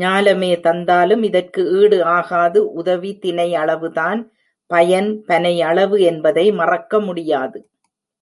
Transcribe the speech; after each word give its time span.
ஞாலமே 0.00 0.50
தந்தாலும் 0.60 1.22
இதற்கு 1.22 1.62
ஈடு 1.80 1.98
ஆகாது 2.16 2.60
உதவி 2.74 3.12
தினை 3.18 3.48
அளவுதான் 3.54 4.22
பயன் 4.70 5.10
பனை 5.26 5.54
அளவு 5.62 5.98
என்பதை 6.02 6.46
மறக்க 6.52 7.00
முடியாது. 7.00 7.58